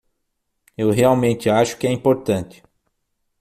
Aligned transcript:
Eu 0.75 0.89
realmente 0.89 1.47
acho 1.47 1.77
que 1.77 1.85
é 1.85 1.91
importante. 1.91 2.63